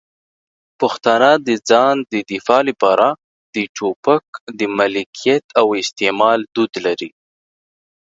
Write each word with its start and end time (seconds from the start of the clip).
پښتانه 0.79 1.31
د 1.47 1.49
ځان 1.69 1.95
د 2.13 2.13
دفاع 2.31 2.61
لپاره 2.69 3.07
د 3.55 3.57
ټوپک 3.75 4.25
د 4.59 4.61
ملکیت 4.77 5.45
او 5.59 5.67
استعمال 5.81 6.39
دود 6.55 6.71
لري. 6.85 7.09